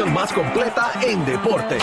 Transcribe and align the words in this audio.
más 0.00 0.32
completa 0.32 0.90
en 1.02 1.22
deporte. 1.26 1.76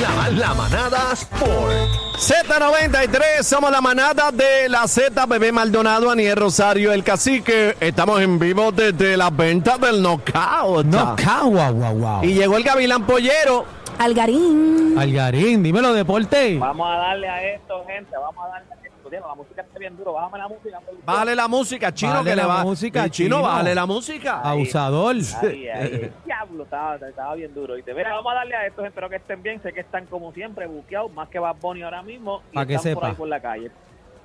La, 0.00 0.30
la 0.30 0.54
manada 0.54 1.12
Sport. 1.12 1.72
Z93, 2.16 3.42
somos 3.42 3.70
la 3.70 3.82
manada 3.82 4.32
de 4.32 4.66
la 4.70 4.88
Z, 4.88 5.26
Bebé 5.26 5.52
Maldonado, 5.52 6.10
Aniel 6.10 6.36
Rosario, 6.36 6.90
el 6.90 7.04
cacique. 7.04 7.76
Estamos 7.80 8.22
en 8.22 8.38
vivo 8.38 8.72
desde 8.72 9.18
la 9.18 9.28
venta 9.28 9.76
del 9.76 10.00
knockout. 10.00 10.86
Knockout, 10.86 11.52
wow, 11.52 11.72
wow, 11.74 11.94
wow. 11.98 12.24
Y 12.24 12.32
llegó 12.32 12.56
el 12.56 12.64
Gavilán 12.64 13.04
Pollero. 13.04 13.66
Algarín. 13.98 14.94
Algarín, 14.98 15.62
dímelo, 15.62 15.92
deporte. 15.92 16.56
Vamos 16.58 16.88
a 16.90 16.96
darle 16.96 17.28
a 17.28 17.54
esto, 17.54 17.84
gente. 17.86 18.16
Vamos 18.16 18.42
a 18.42 18.48
darle 18.48 18.72
a 18.72 18.74
esto. 18.74 18.84
La 19.28 19.34
música 19.34 19.62
está 19.62 19.78
bien 19.78 19.96
duro. 19.96 20.14
Bájame 20.14 20.38
la 20.38 20.48
música. 20.48 20.80
Bájale 21.04 21.36
la 21.36 21.46
música, 21.46 21.92
chino, 21.94 22.10
Bájale 22.12 22.30
que 22.30 22.36
le 22.36 22.44
va. 22.44 22.64
música, 22.64 23.10
chino, 23.10 23.36
chino. 23.36 23.42
bájale 23.42 23.74
la 23.74 23.86
música. 23.86 24.40
Abusador. 24.40 25.14
Ahí, 25.42 25.68
ahí. 25.68 26.12
Diablo, 26.54 26.64
estaba, 26.64 26.96
estaba 27.08 27.34
bien 27.34 27.52
duro. 27.52 27.76
Y 27.76 27.82
te 27.82 27.92
mira, 27.94 28.14
vamos 28.14 28.32
a 28.32 28.36
darle 28.36 28.54
a 28.54 28.66
esto. 28.66 28.84
Espero 28.84 29.08
que 29.08 29.16
estén 29.16 29.42
bien. 29.42 29.60
Sé 29.62 29.72
que 29.72 29.80
están 29.80 30.06
como 30.06 30.32
siempre 30.32 30.66
buqueados, 30.66 31.12
más 31.12 31.28
que 31.28 31.38
Bad 31.38 31.56
Bunny 31.60 31.82
ahora 31.82 32.02
mismo. 32.02 32.42
Y 32.52 32.54
Pa' 32.54 32.66
que 32.66 32.74
están 32.74 32.94
por 32.94 33.04
ahí 33.04 33.14
por 33.14 33.28
la 33.28 33.40
calle. 33.40 33.70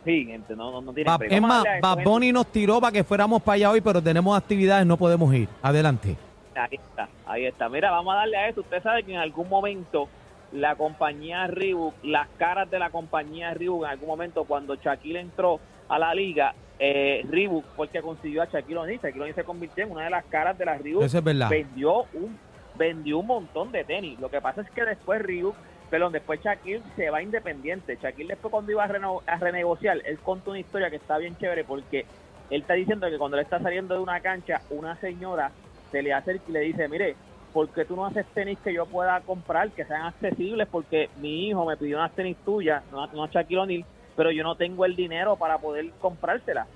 Sí, 0.05 0.25
gente, 0.25 0.55
no, 0.55 0.71
no, 0.71 0.81
no 0.81 0.93
break. 0.93 1.23
es 1.29 1.41
más, 1.41 1.65
esto, 1.65 1.79
Bad 1.81 1.95
gente. 1.95 2.09
Bunny 2.09 2.31
nos 2.31 2.47
tiró 2.47 2.79
para 2.79 2.93
que 2.93 3.03
fuéramos 3.03 3.41
para 3.41 3.55
allá 3.55 3.71
hoy, 3.71 3.81
pero 3.81 4.01
tenemos 4.01 4.37
actividades, 4.37 4.85
no 4.85 4.95
podemos 4.97 5.33
ir. 5.33 5.49
Adelante. 5.61 6.15
Ahí 6.55 6.75
está, 6.75 7.09
ahí 7.25 7.45
está. 7.45 7.69
Mira, 7.69 7.91
vamos 7.91 8.13
a 8.13 8.17
darle 8.17 8.37
a 8.37 8.47
esto. 8.47 8.61
Usted 8.61 8.81
sabe 8.81 9.03
que 9.03 9.13
en 9.13 9.19
algún 9.19 9.49
momento 9.49 10.07
la 10.51 10.75
compañía 10.75 11.47
Reebok, 11.47 11.93
las 12.03 12.27
caras 12.37 12.69
de 12.71 12.79
la 12.79 12.89
compañía 12.89 13.53
Reebok, 13.53 13.83
en 13.83 13.89
algún 13.89 14.07
momento 14.07 14.45
cuando 14.45 14.75
Shaquille 14.75 15.19
entró 15.19 15.59
a 15.87 15.99
la 15.99 16.13
liga, 16.13 16.53
eh, 16.79 17.25
Reebok 17.29 17.65
fue 17.75 17.85
el 17.87 17.91
que 17.91 18.01
consiguió 18.01 18.41
a 18.41 18.45
Shaquille 18.45 18.77
O'Neal. 18.77 18.99
Shaquille 19.01 19.19
O'Neal 19.21 19.35
se 19.35 19.43
convirtió 19.43 19.83
en 19.83 19.91
una 19.91 20.05
de 20.05 20.09
las 20.09 20.25
caras 20.25 20.57
de 20.57 20.65
la 20.65 20.77
Reebok. 20.77 21.03
Eso 21.03 21.17
es 21.17 21.23
verdad. 21.23 21.49
Vendió 21.49 22.05
un, 22.13 22.37
vendió 22.75 23.19
un 23.19 23.27
montón 23.27 23.71
de 23.71 23.83
tenis. 23.83 24.19
Lo 24.19 24.29
que 24.29 24.39
pasa 24.41 24.61
es 24.61 24.69
que 24.71 24.83
después 24.85 25.21
Reebok, 25.21 25.55
perdón, 25.89 26.13
después 26.13 26.41
Shaquille 26.41 26.81
se 26.95 27.09
va 27.09 27.21
independiente. 27.21 27.97
Shaquille 28.01 28.29
después 28.29 28.51
cuando 28.51 28.71
iba 28.71 28.83
a, 28.83 28.87
reno- 28.87 29.21
a 29.27 29.37
renegociar, 29.37 29.97
él 30.05 30.17
contó 30.19 30.51
una 30.51 30.59
historia 30.59 30.89
que 30.89 30.95
está 30.97 31.17
bien 31.17 31.37
chévere 31.37 31.63
porque 31.65 32.05
él 32.49 32.61
está 32.61 32.73
diciendo 32.75 33.09
que 33.09 33.17
cuando 33.17 33.37
él 33.37 33.43
está 33.43 33.59
saliendo 33.59 33.93
de 33.95 34.01
una 34.01 34.19
cancha, 34.21 34.61
una 34.69 34.95
señora 34.97 35.51
se 35.91 36.01
le 36.01 36.13
acerca 36.13 36.43
y 36.47 36.51
le 36.51 36.59
dice, 36.61 36.87
mire, 36.87 37.15
¿por 37.51 37.67
qué 37.69 37.83
tú 37.83 37.95
no 37.95 38.05
haces 38.05 38.25
tenis 38.33 38.57
que 38.63 38.71
yo 38.73 38.85
pueda 38.85 39.19
comprar, 39.21 39.69
que 39.71 39.83
sean 39.85 40.03
accesibles? 40.03 40.67
Porque 40.71 41.09
mi 41.19 41.47
hijo 41.47 41.65
me 41.65 41.75
pidió 41.77 41.97
unas 41.97 42.11
tenis 42.13 42.37
tuyas, 42.45 42.83
no, 42.91 43.07
no 43.07 43.27
Shaquille 43.27 43.59
O'Neal, 43.59 43.85
pero 44.15 44.31
yo 44.31 44.43
no 44.43 44.55
tengo 44.55 44.85
el 44.85 44.95
dinero 44.95 45.35
para 45.35 45.57
poder 45.57 45.89
comprárselas. 45.99 46.67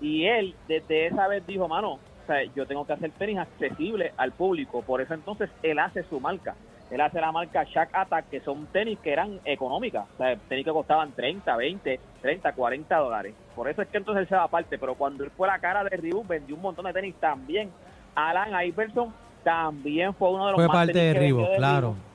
Y 0.00 0.26
él, 0.26 0.54
desde 0.66 1.06
esa 1.06 1.28
vez, 1.28 1.46
dijo, 1.46 1.68
mano, 1.68 1.92
o 1.94 2.26
sea, 2.26 2.44
yo 2.54 2.66
tengo 2.66 2.86
que 2.86 2.92
hacer 2.92 3.10
tenis 3.12 3.38
accesibles 3.38 4.12
al 4.16 4.32
público. 4.32 4.82
Por 4.82 5.00
eso 5.00 5.14
entonces 5.14 5.50
él 5.62 5.78
hace 5.78 6.02
su 6.04 6.20
marca. 6.20 6.54
Él 6.90 7.00
hace 7.00 7.20
la 7.20 7.32
marca 7.32 7.64
Shaq 7.64 7.90
Attack, 7.92 8.30
que 8.30 8.40
son 8.40 8.66
tenis 8.66 8.98
que 9.00 9.12
eran 9.12 9.40
económicas. 9.44 10.06
O 10.14 10.16
sea, 10.16 10.36
tenis 10.48 10.64
que 10.64 10.72
costaban 10.72 11.12
30, 11.12 11.56
20, 11.56 12.00
30, 12.22 12.52
40 12.52 12.96
dólares. 12.96 13.34
Por 13.54 13.68
eso 13.68 13.82
es 13.82 13.88
que 13.88 13.98
entonces 13.98 14.22
él 14.22 14.28
se 14.28 14.36
va 14.36 14.44
aparte. 14.44 14.78
Pero 14.78 14.94
cuando 14.94 15.24
él 15.24 15.30
fue 15.36 15.48
la 15.48 15.58
cara 15.58 15.84
de 15.84 15.96
Reebok, 15.96 16.26
vendió 16.26 16.54
un 16.54 16.62
montón 16.62 16.86
de 16.86 16.92
tenis 16.92 17.14
también. 17.20 17.70
Alan 18.14 18.66
Iverson 18.66 19.12
también 19.44 20.14
fue 20.14 20.30
uno 20.30 20.46
de 20.46 20.52
los 20.52 20.56
Fue 20.56 20.66
más 20.66 20.76
parte 20.76 20.98
de 20.98 21.14
de 21.14 21.56
claro. 21.56 21.88
Reebok. 21.88 22.07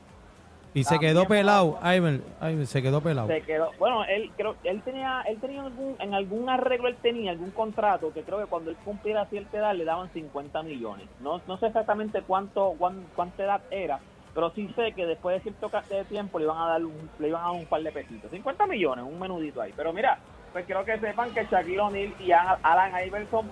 Y 0.74 0.84
se 0.84 0.98
quedó 1.00 1.26
pelado. 1.26 1.78
Iver, 1.84 2.22
Iver, 2.42 2.66
se 2.68 2.82
quedó 2.82 3.02
pelado. 3.02 3.28
Se 3.28 3.42
quedó, 3.42 3.72
bueno, 3.78 4.04
él 4.06 4.32
creo 4.36 4.56
él 4.64 4.82
tenía 4.82 5.22
él 5.28 5.38
tenía 5.40 5.62
algún 5.64 5.96
en 6.00 6.14
algún 6.14 6.50
arreglo 6.50 6.88
él 6.88 6.96
tenía 7.02 7.32
algún 7.32 7.52
contrato 7.52 8.12
que 8.14 8.24
creo 8.24 8.40
que 8.40 8.46
cuando 8.46 8.72
él 8.72 8.78
cumpliera 8.84 9.26
cierta 9.26 9.58
edad 9.58 9.76
le 9.76 9.86
daban 9.86 10.10
50 10.12 10.64
millones. 10.64 11.08
No 11.20 11.42
no 11.48 11.58
sé 11.58 11.68
exactamente 11.68 12.22
cuánto 12.22 12.74
cuán- 12.80 13.06
cuánta 13.16 13.44
edad 13.44 13.62
era, 13.72 14.00
pero 14.34 14.50
sí 14.52 14.68
sé 14.76 14.94
que 14.94 15.06
después 15.06 15.36
de 15.44 15.52
cierto 15.52 15.70
de 15.90 16.04
tiempo 16.06 16.40
le 16.40 16.46
iban 16.46 16.58
a 16.58 16.68
dar 16.70 16.84
un, 16.86 17.10
le 17.20 17.28
iban 17.28 17.42
a 17.42 17.46
dar 17.50 17.54
un 17.56 17.66
par 17.66 17.82
de 17.84 17.92
pesitos. 17.92 18.32
50 18.32 18.66
millones, 18.66 19.06
un 19.06 19.20
menudito 19.20 19.62
ahí. 19.62 19.74
Pero 19.76 19.94
mira, 19.94 20.18
pues 20.52 20.66
quiero 20.66 20.84
que 20.86 20.98
sepan 21.00 21.32
que 21.34 21.46
Shaquille 21.46 21.80
O'Neal 21.80 22.14
y 22.20 22.32
Alan 22.32 22.92
Iverson 23.06 23.46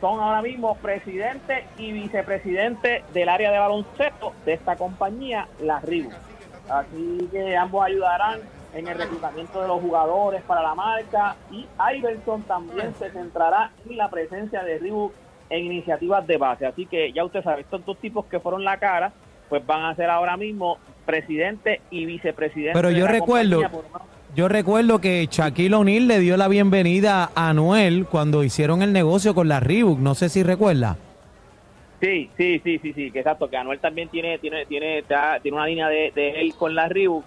son 0.00 0.20
ahora 0.20 0.42
mismo 0.42 0.76
presidente 0.76 1.64
y 1.76 1.90
vicepresidente 1.90 3.02
del 3.12 3.28
área 3.28 3.50
de 3.50 3.58
baloncesto 3.58 4.32
de 4.44 4.52
esta 4.52 4.76
compañía, 4.76 5.48
la 5.60 5.80
Reebok. 5.80 6.12
Así 6.70 7.28
que 7.30 7.56
ambos 7.56 7.84
ayudarán 7.84 8.40
en 8.74 8.86
el 8.86 8.98
reclutamiento 8.98 9.62
de 9.62 9.68
los 9.68 9.80
jugadores 9.80 10.42
para 10.42 10.62
la 10.62 10.74
marca 10.74 11.36
y 11.50 11.66
Iverson 11.96 12.42
también 12.42 12.94
se 12.98 13.10
centrará 13.10 13.72
en 13.88 13.96
la 13.96 14.10
presencia 14.10 14.62
de 14.62 14.78
Reebok 14.78 15.12
en 15.50 15.64
iniciativas 15.64 16.26
de 16.26 16.36
base. 16.36 16.66
Así 16.66 16.86
que 16.86 17.12
ya 17.12 17.24
usted 17.24 17.42
sabe, 17.42 17.62
estos 17.62 17.84
dos 17.84 17.96
tipos 17.98 18.26
que 18.26 18.40
fueron 18.40 18.64
la 18.64 18.78
cara, 18.78 19.12
pues 19.48 19.64
van 19.66 19.84
a 19.84 19.94
ser 19.94 20.10
ahora 20.10 20.36
mismo 20.36 20.78
presidente 21.06 21.80
y 21.90 22.04
vicepresidente. 22.04 22.74
Pero 22.74 22.88
de 22.88 22.96
yo 22.96 23.06
la 23.06 23.12
recuerdo-. 23.12 23.62
Yo 24.34 24.46
recuerdo 24.46 25.00
que 25.00 25.26
Shaquille 25.30 25.74
O'Neal 25.74 26.06
le 26.06 26.18
dio 26.20 26.36
la 26.36 26.48
bienvenida 26.48 27.30
a 27.34 27.48
Anuel 27.48 28.04
cuando 28.04 28.44
hicieron 28.44 28.82
el 28.82 28.92
negocio 28.92 29.34
con 29.34 29.48
la 29.48 29.58
Reebok. 29.58 29.98
No 29.98 30.14
sé 30.14 30.28
si 30.28 30.42
recuerda. 30.42 30.98
Sí, 32.00 32.30
sí, 32.36 32.60
sí, 32.62 32.78
sí, 32.78 32.92
sí, 32.92 33.10
que 33.10 33.18
exacto, 33.20 33.48
que 33.50 33.56
Anuel 33.56 33.80
también 33.80 34.08
tiene 34.08 34.38
tiene 34.38 34.64
tiene 34.66 35.02
tiene 35.42 35.56
una 35.56 35.66
línea 35.66 35.88
de, 35.88 36.12
de 36.14 36.40
él 36.40 36.54
con 36.54 36.74
la 36.74 36.88
Reebok. 36.88 37.24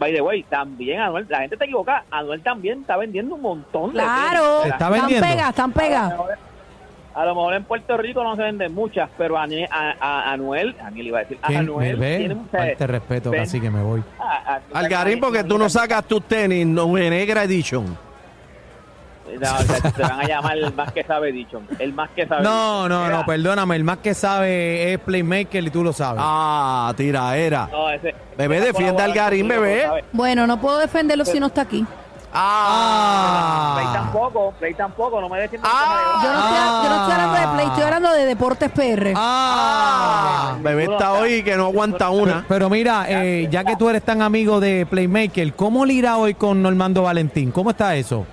By 0.00 0.12
the 0.12 0.20
way, 0.20 0.42
también 0.42 1.00
Anuel, 1.00 1.26
la 1.28 1.38
gente 1.40 1.54
está 1.54 1.64
equivocada, 1.64 2.04
Anuel 2.10 2.42
también 2.42 2.80
está 2.80 2.96
vendiendo 2.96 3.36
un 3.36 3.42
montón 3.42 3.92
de 3.92 4.00
Claro. 4.00 4.62
tenis. 4.62 4.72
Está 4.72 4.86
Están 4.86 4.92
vendiendo. 4.92 5.26
pegas, 5.28 5.48
están 5.50 5.64
A 5.64 5.68
lo, 5.68 5.74
pegas. 5.74 6.10
mejor, 6.10 6.30
a 7.14 7.24
lo 7.24 7.34
mejor 7.36 7.54
en 7.54 7.64
Puerto 7.64 7.96
Rico 7.96 8.24
no 8.24 8.34
se 8.34 8.42
venden 8.42 8.74
muchas, 8.74 9.08
pero 9.16 9.38
a, 9.38 9.44
a, 9.44 9.94
a- 10.00 10.32
Anuel, 10.32 10.74
Anuel 10.82 11.06
iba 11.06 11.18
a 11.18 11.22
decir, 11.22 11.38
a 11.42 11.46
¿Quién 11.46 11.60
Anuel 11.60 11.96
me 11.98 12.16
tiene 12.18 12.34
ve? 12.34 12.40
un 12.40 12.48
Falta 12.48 12.74
de 12.78 12.86
respeto, 12.88 13.30
ven- 13.30 13.40
casi 13.42 13.60
que 13.60 13.70
me 13.70 13.80
voy. 13.80 14.02
a- 14.18 14.54
a- 14.56 14.78
Algarín, 14.78 15.20
porque 15.20 15.44
tú 15.44 15.56
no 15.56 15.68
sacas 15.68 16.04
tus 16.04 16.24
tenis, 16.24 16.66
no 16.66 16.88
negra 17.08 17.44
edition. 17.44 17.96
No, 19.38 19.54
o 19.54 19.62
sea, 19.62 19.90
te 19.92 20.02
van 20.02 20.20
a 20.20 20.24
llamar 20.24 20.58
el 20.58 20.74
más 20.74 20.92
que 20.92 21.04
sabe 21.04 21.32
dicho, 21.32 21.60
el 21.78 21.92
más 21.92 22.10
que 22.10 22.26
sabe. 22.26 22.42
No, 22.42 22.88
no, 22.88 23.04
Mira, 23.04 23.18
no, 23.18 23.26
perdóname. 23.26 23.76
El 23.76 23.84
más 23.84 23.98
que 23.98 24.14
sabe 24.14 24.92
es 24.92 24.98
Playmaker 25.00 25.64
y 25.64 25.70
tú 25.70 25.84
lo 25.84 25.92
sabes. 25.92 26.22
Ah, 26.24 26.92
tiraera. 26.96 27.68
no, 27.70 27.90
ese- 27.90 28.14
Bebé, 28.36 28.58
ese 28.58 28.66
defiende 28.68 29.02
al 29.02 29.12
Garín, 29.12 29.46
bebé. 29.48 29.86
Bueno, 30.12 30.46
no 30.46 30.60
puedo 30.60 30.78
defenderlo 30.78 31.24
si 31.24 31.38
no 31.38 31.46
está 31.48 31.62
aquí. 31.62 31.84
Ah. 32.32 33.74
Play 33.76 33.92
tampoco, 33.92 34.52
Play 34.58 34.74
tampoco, 34.74 35.20
no 35.20 35.28
me 35.28 35.40
defiendas. 35.40 35.70
Ah. 35.74 36.20
Yo 36.22 36.32
no, 36.32 36.38
estoy, 36.38 36.84
yo 36.84 36.88
no 36.88 37.00
estoy 37.00 37.12
hablando 37.12 37.34
de 37.40 37.54
Play, 37.56 37.66
estoy 37.66 37.82
hablando 37.82 38.12
de 38.12 38.26
Deportes 38.26 38.70
PR. 38.70 39.12
Ah. 39.16 40.56
Bebé 40.60 40.84
está 40.84 41.12
hoy 41.14 41.42
que 41.42 41.56
no 41.56 41.66
aguanta 41.66 42.10
una. 42.10 42.44
Pero 42.48 42.70
mira, 42.70 43.06
eh, 43.08 43.48
ya 43.50 43.64
que 43.64 43.76
tú 43.76 43.88
eres 43.88 44.02
tan 44.04 44.22
amigo 44.22 44.60
de 44.60 44.86
Playmaker, 44.86 45.54
¿cómo 45.54 45.84
le 45.84 45.94
irá 45.94 46.16
hoy 46.16 46.34
con 46.34 46.62
Normando 46.62 47.02
Valentín? 47.02 47.50
¿Cómo 47.50 47.70
está 47.70 47.96
eso? 47.96 48.26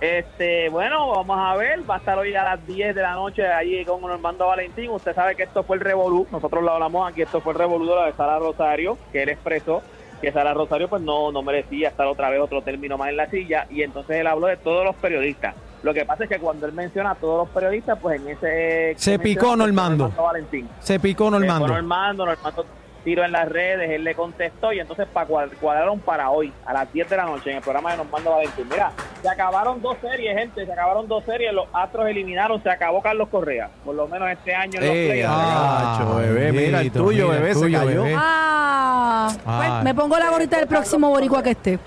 Este, 0.00 0.68
bueno, 0.68 1.08
vamos 1.10 1.38
a 1.40 1.56
ver, 1.56 1.88
va 1.88 1.94
a 1.94 1.98
estar 1.98 2.18
hoy 2.18 2.34
a 2.34 2.44
las 2.44 2.66
10 2.66 2.94
de 2.94 3.02
la 3.02 3.12
noche 3.14 3.46
allí 3.46 3.84
con 3.84 4.00
Normando 4.02 4.46
Valentín. 4.48 4.90
Usted 4.90 5.14
sabe 5.14 5.34
que 5.36 5.44
esto 5.44 5.62
fue 5.62 5.76
el 5.76 5.80
revolú, 5.82 6.26
nosotros 6.30 6.62
lo 6.62 6.72
hablamos 6.72 7.10
aquí, 7.10 7.22
esto 7.22 7.40
fue 7.40 7.52
el 7.52 7.58
revolú 7.58 7.86
de 7.88 7.96
la 7.96 8.06
de 8.06 8.12
Sara 8.12 8.38
Rosario, 8.38 8.98
que 9.12 9.22
él 9.22 9.28
expresó 9.30 9.82
que 10.20 10.30
Sara 10.32 10.52
Rosario 10.54 10.88
pues 10.88 11.02
no, 11.02 11.32
no 11.32 11.42
merecía 11.42 11.88
estar 11.88 12.06
otra 12.06 12.28
vez 12.30 12.40
otro 12.40 12.62
término 12.62 12.96
más 12.98 13.10
en 13.10 13.16
la 13.16 13.28
silla 13.30 13.66
y 13.70 13.82
entonces 13.82 14.16
él 14.16 14.26
habló 14.26 14.46
de 14.46 14.56
todos 14.56 14.84
los 14.84 14.94
periodistas. 14.96 15.54
Lo 15.82 15.92
que 15.92 16.04
pasa 16.06 16.24
es 16.24 16.30
que 16.30 16.38
cuando 16.38 16.66
él 16.66 16.72
menciona 16.72 17.10
a 17.10 17.14
todos 17.14 17.46
los 17.46 17.48
periodistas, 17.54 17.98
pues 18.00 18.20
en 18.20 18.28
ese... 18.28 18.94
Se 18.96 19.18
picó 19.18 19.54
Normando. 19.54 20.10
Valentín. 20.16 20.68
Se 20.80 20.98
picó 20.98 21.24
Le 21.24 21.30
fue 21.30 21.40
Normando. 21.40 21.66
Normando, 21.74 22.26
Normando 22.26 22.66
tiró 23.04 23.22
en 23.22 23.32
las 23.32 23.46
redes, 23.50 23.90
él 23.90 24.02
le 24.02 24.14
contestó 24.14 24.72
y 24.72 24.80
entonces 24.80 25.06
pa- 25.12 25.26
cuad- 25.26 25.50
cuadraron 25.60 26.00
para 26.00 26.30
hoy, 26.30 26.50
a 26.64 26.72
las 26.72 26.90
10 26.90 27.10
de 27.10 27.16
la 27.18 27.24
noche, 27.26 27.50
en 27.50 27.56
el 27.58 27.62
programa 27.62 27.90
de 27.90 27.98
Normando 27.98 28.30
Valentín. 28.30 28.66
Mira, 28.70 28.92
se 29.24 29.30
acabaron 29.30 29.80
dos 29.80 29.96
series, 30.02 30.36
gente, 30.38 30.66
se 30.66 30.70
acabaron 30.70 31.08
dos 31.08 31.24
series, 31.24 31.50
los 31.54 31.66
Astros 31.72 32.06
eliminaron, 32.08 32.62
se 32.62 32.68
acabó 32.68 33.00
Carlos 33.00 33.26
Correa, 33.30 33.70
por 33.82 33.94
lo 33.94 34.06
menos 34.06 34.28
este 34.28 34.54
año 34.54 34.78
en 34.80 34.86
los 34.86 34.94
Eh, 34.94 35.06
playoffs. 35.08 35.34
ah, 35.34 36.14
bebé, 36.18 36.52
mira 36.52 36.80
el 36.82 36.92
tuyo, 36.92 37.24
mira 37.28 37.36
el 37.36 37.42
bebé, 37.42 37.54
se 37.54 37.60
tuyo, 37.62 37.78
cayó. 37.78 38.02
bebé. 38.02 38.14
Ah, 38.18 39.28
Ay. 39.46 39.70
pues, 39.70 39.84
me 39.84 39.94
pongo 39.94 40.18
la 40.18 40.28
gorrita 40.28 40.58
del 40.58 40.66
próximo 40.68 41.08
boricua 41.08 41.42
que 41.42 41.50
esté. 41.52 41.78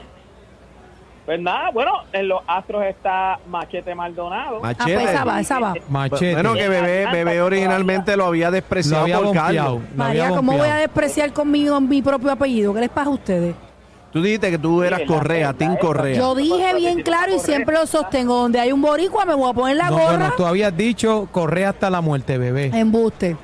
Pues 1.27 1.39
nada, 1.39 1.69
bueno, 1.71 1.91
en 2.11 2.27
los 2.27 2.41
Astros 2.47 2.85
está 2.85 3.37
Machete 3.49 3.93
Maldonado. 3.93 4.57
Ah, 4.63 4.73
Machete. 4.75 4.93
pues 4.95 5.09
esa 5.09 5.23
va, 5.25 5.39
esa 5.39 5.59
va. 5.59 5.73
Machete. 5.89 6.33
Bueno, 6.33 6.53
que 6.55 6.69
bebé, 6.69 7.05
bebé 7.11 7.41
originalmente 7.41 8.17
lo 8.17 8.25
había 8.25 8.47
lo 8.47 8.53
despreciado 8.53 9.03
había 9.03 9.19
por. 9.19 9.35
Carlos. 9.35 9.79
María, 9.95 10.29
¿cómo 10.29 10.57
voy 10.57 10.69
a 10.69 10.75
despreciar 10.77 11.31
conmigo 11.33 11.79
mi 11.81 12.01
propio 12.01 12.31
apellido? 12.31 12.73
¿Qué 12.73 12.79
les 12.79 12.89
pasa 12.89 13.09
a 13.09 13.13
ustedes? 13.13 13.53
Tú 14.11 14.21
dijiste 14.21 14.49
que 14.51 14.57
tú 14.57 14.81
eras 14.83 15.01
Sí, 15.01 15.05
Correa, 15.05 15.51
verdad, 15.51 15.55
Tim. 15.55 15.75
Correa. 15.77 16.15
Yo 16.17 16.33
dije 16.33 16.75
bien 16.75 17.01
claro 17.01 17.35
y 17.35 17.39
siempre 17.39 17.75
lo 17.75 17.85
sostengo. 17.85 18.35
Donde 18.35 18.59
hay 18.59 18.71
un 18.71 18.81
boricua 18.81 19.25
me 19.25 19.33
voy 19.35 19.49
a 19.49 19.53
poner 19.53 19.75
la 19.77 19.89
No, 19.89 19.97
gorra. 19.97 20.07
bueno, 20.17 20.33
tú 20.37 20.45
habías 20.45 20.75
dicho 20.75 21.27
Correa 21.31 21.69
hasta 21.69 21.89
la 21.89 22.01
muerte, 22.01 22.37
bebé. 22.37 22.71
Embuste. 22.73 23.35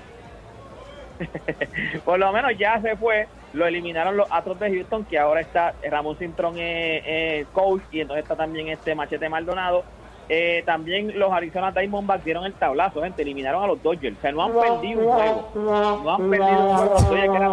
Por 2.06 2.20
lo 2.20 2.32
menos 2.32 2.52
ya 2.58 2.82
se 2.82 2.96
fue, 2.98 3.28
lo 3.54 3.66
eliminaron 3.66 4.18
los 4.18 4.28
Astros 4.32 4.60
de 4.60 4.74
Houston, 4.74 5.06
que 5.06 5.20
ahora 5.20 5.42
está 5.42 5.74
Ramón 5.90 6.18
Cintrón 6.18 6.56
eh, 6.58 7.02
eh, 7.06 7.46
coach 7.54 7.82
y 7.92 8.02
entonces 8.02 8.24
está 8.24 8.36
también 8.36 8.68
este 8.70 8.96
Machete 8.96 9.30
Maldonado. 9.30 9.84
Eh, 10.30 10.64
también 10.66 11.20
los 11.20 11.32
Arizona 11.34 11.72
Diamondbacks 11.72 12.24
dieron 12.24 12.46
el 12.46 12.54
tablazo, 12.54 13.02
gente, 13.04 13.22
eliminaron 13.22 13.62
a 13.64 13.68
los 13.68 13.84
Dodgers. 13.84 14.18
O 14.18 14.22
sea, 14.22 14.32
no 14.32 14.44
han 14.44 14.54
perdido 14.54 15.02
un 15.02 15.08
juego. 15.12 15.52
No 15.56 16.12
han 16.16 16.30
perdido 16.30 16.60
un 16.70 16.78
juego. 16.78 16.96
Dodgers, 16.96 17.30
que 17.30 17.36
eran 17.38 17.52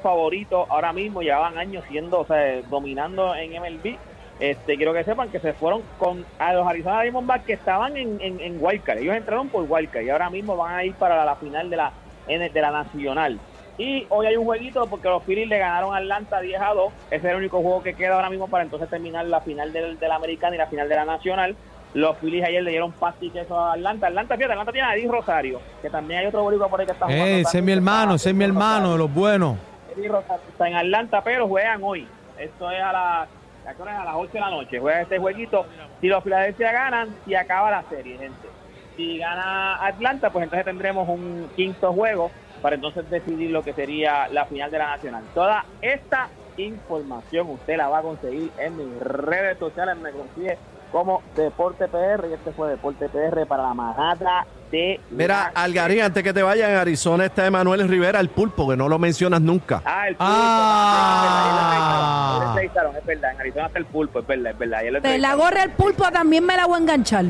favoritos, 0.00 0.66
ahora 0.68 0.92
mismo 0.92 1.22
llevaban 1.22 1.58
años 1.58 1.84
siendo, 1.88 2.20
o 2.20 2.26
sea, 2.26 2.60
dominando 2.68 3.34
en 3.34 3.52
MLB. 3.52 3.96
Este, 4.40 4.76
quiero 4.76 4.94
que 4.94 5.04
sepan 5.04 5.28
que 5.28 5.38
se 5.38 5.52
fueron 5.52 5.82
con 5.98 6.24
a 6.38 6.54
los 6.54 6.66
Arizona 6.66 7.02
Diamondbacks 7.02 7.44
que 7.44 7.52
estaban 7.52 7.96
en, 7.96 8.18
en, 8.22 8.40
en 8.40 8.56
Wildcard. 8.58 8.98
Ellos 8.98 9.14
entraron 9.14 9.48
por 9.48 9.66
Wildcard 9.68 10.02
y 10.02 10.10
ahora 10.10 10.30
mismo 10.30 10.56
van 10.56 10.74
a 10.74 10.84
ir 10.84 10.94
para 10.94 11.24
la 11.24 11.36
final 11.36 11.68
de 11.68 11.76
la, 11.76 11.92
de 12.26 12.60
la 12.60 12.70
Nacional. 12.70 13.38
Y 13.76 14.06
hoy 14.08 14.26
hay 14.26 14.36
un 14.36 14.44
jueguito 14.44 14.86
porque 14.88 15.08
los 15.08 15.22
Phillies 15.24 15.48
le 15.48 15.58
ganaron 15.58 15.94
a 15.94 15.98
Atlanta 15.98 16.40
10 16.40 16.60
a 16.60 16.74
2. 16.74 16.92
Ese 17.10 17.16
es 17.16 17.24
el 17.24 17.36
único 17.36 17.60
juego 17.60 17.82
que 17.82 17.94
queda 17.94 18.14
ahora 18.14 18.30
mismo 18.30 18.48
para 18.48 18.64
entonces 18.64 18.88
terminar 18.88 19.26
la 19.26 19.40
final 19.40 19.72
del, 19.72 19.98
de 19.98 20.08
la 20.08 20.16
Americana 20.16 20.54
y 20.54 20.58
la 20.58 20.66
final 20.66 20.88
de 20.88 20.96
la 20.96 21.04
Nacional. 21.04 21.56
Los 21.94 22.16
Phillies 22.18 22.44
ayer 22.44 22.62
le 22.62 22.70
dieron 22.70 22.92
pasti 22.92 23.26
y 23.26 23.30
queso 23.30 23.58
a 23.58 23.72
Atlanta. 23.72 24.06
Atlanta, 24.06 24.36
fíjate, 24.36 24.52
Atlanta 24.52 24.72
tiene 24.72 24.86
a 24.86 24.94
Eddie 24.94 25.08
Rosario, 25.10 25.60
que 25.82 25.90
también 25.90 26.20
hay 26.20 26.26
otro 26.26 26.42
boricua 26.42 26.68
por 26.68 26.80
ahí 26.80 26.86
que 26.86 26.92
está 26.92 27.06
jugando. 27.06 27.26
Ese 27.26 27.58
es 27.58 27.64
mi 27.64 27.72
hermano, 27.72 28.14
ese 28.14 28.30
es 28.30 28.36
mi 28.36 28.44
hermano 28.44 28.92
de 28.92 28.98
los 28.98 29.12
buenos. 29.12 29.56
Está 30.04 30.68
en 30.68 30.76
Atlanta, 30.76 31.22
pero 31.22 31.48
juegan 31.48 31.80
hoy. 31.82 32.06
Esto 32.38 32.70
es 32.70 32.80
a 32.80 32.92
las, 32.92 33.28
¿a 33.66 34.04
las 34.04 34.14
8 34.14 34.32
de 34.32 34.40
la 34.40 34.50
noche. 34.50 34.78
Juega 34.78 35.02
este 35.02 35.18
jueguito. 35.18 35.66
Si 36.00 36.08
los 36.08 36.22
Philadelphia 36.24 36.72
ganan, 36.72 37.14
si 37.24 37.34
acaba 37.34 37.70
la 37.70 37.82
serie, 37.84 38.16
gente. 38.18 38.48
Si 38.96 39.18
gana 39.18 39.84
Atlanta, 39.84 40.30
pues 40.30 40.44
entonces 40.44 40.64
tendremos 40.64 41.08
un 41.08 41.50
quinto 41.56 41.92
juego 41.92 42.30
para 42.60 42.76
entonces 42.76 43.08
decidir 43.08 43.50
lo 43.50 43.62
que 43.62 43.72
sería 43.72 44.28
la 44.28 44.44
final 44.46 44.70
de 44.70 44.78
la 44.78 44.88
Nacional. 44.88 45.24
Toda 45.34 45.64
esta 45.80 46.28
información 46.56 47.48
usted 47.50 47.76
la 47.76 47.88
va 47.88 47.98
a 47.98 48.02
conseguir 48.02 48.50
en 48.58 48.76
mis 48.76 49.00
redes 49.00 49.58
sociales. 49.58 49.96
Me 49.96 50.10
consigue 50.10 50.58
como 50.90 51.22
Deporte 51.36 51.86
PR 51.88 52.26
y 52.30 52.34
este 52.34 52.52
fue 52.52 52.68
Deporte 52.70 53.08
PR 53.08 53.46
para 53.46 53.62
la 53.64 53.74
manada 53.74 54.46
de... 54.70 55.00
Mira, 55.10 55.50
la- 55.54 55.62
Algarín, 55.62 56.02
antes 56.02 56.22
que 56.22 56.32
te 56.32 56.42
vayas 56.42 56.70
en 56.70 56.76
Arizona 56.76 57.24
está 57.26 57.46
Emanuel 57.46 57.88
Rivera, 57.88 58.20
el 58.20 58.28
pulpo, 58.28 58.68
que 58.68 58.76
no 58.76 58.88
lo 58.88 58.98
mencionas 58.98 59.40
nunca. 59.40 59.82
Ah, 59.84 60.08
el 60.08 60.16
pulpo. 60.16 60.32
Ah. 60.32 62.54
Es 63.00 63.06
verdad, 63.06 63.32
en 63.32 63.40
Arizona 63.40 63.66
está 63.66 63.78
el 63.78 63.86
pulpo, 63.86 64.18
es 64.20 64.26
verdad, 64.26 64.52
es 64.52 64.58
verdad. 64.58 64.82
La 65.18 65.34
gorra 65.34 65.60
del 65.62 65.70
pulpo 65.72 66.04
también 66.12 66.44
me 66.44 66.56
la 66.56 66.66
voy 66.66 66.76
a 66.76 66.78
enganchar. 66.82 67.24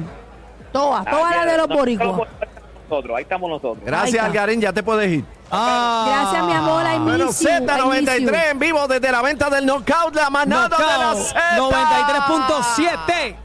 Todas, 0.72 1.04
Ah, 1.06 1.10
todas 1.10 1.36
las 1.36 1.46
de 1.46 1.56
los 1.58 1.68
no, 1.68 1.76
boricuas. 1.76 2.28
Nosotros, 2.88 3.16
ahí 3.16 3.22
estamos 3.22 3.48
nosotros. 3.50 3.78
Gracias. 3.84 4.24
Algarín, 4.24 4.60
ya 4.60 4.72
te 4.72 4.82
puedes 4.82 5.10
ir. 5.10 5.24
Ah. 5.50 6.06
Gracias, 6.08 6.44
mi 6.44 6.52
amor. 6.52 6.84
I 6.84 6.98
Bueno, 6.98 7.26
miss 7.26 7.40
you, 7.40 7.48
I 7.48 7.60
miss 7.60 7.70
Z93 7.70 8.20
you. 8.20 8.34
en 8.50 8.58
vivo 8.58 8.86
desde 8.88 9.10
la 9.12 9.22
venta 9.22 9.48
del 9.50 9.64
knockout, 9.66 10.14
la 10.14 10.30
manada 10.30 10.76
de 10.76 10.98
la 10.98 11.14
Z. 11.14 11.56
93.7. 11.58 13.36